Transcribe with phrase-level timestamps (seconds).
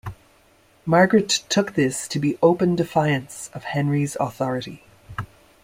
[0.83, 4.83] Margaret took this to be open defiance of Henry's authority.